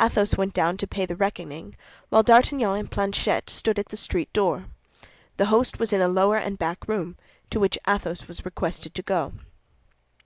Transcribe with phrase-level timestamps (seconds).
[0.00, 1.76] Athos went down to pay the reckoning,
[2.08, 4.64] while D'Artagnan and Planchet stood at the street door.
[5.36, 7.16] The host was in a lower and back room,
[7.50, 9.32] to which Athos was requested to go.